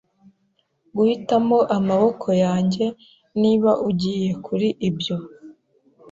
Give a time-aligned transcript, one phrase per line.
[0.95, 2.85] guhitamo amaboko yanjye,
[3.41, 5.15] niba ugiye kuri ibyo.”